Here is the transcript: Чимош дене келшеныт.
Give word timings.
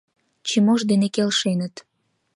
Чимош 0.47 0.81
дене 0.89 1.07
келшеныт. 1.15 1.75